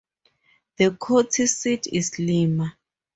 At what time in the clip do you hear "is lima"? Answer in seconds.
1.85-2.75